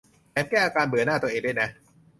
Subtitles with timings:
[0.31, 1.69] แถมแก้อาการเบื่อหน้าตัวเองด้วยนะ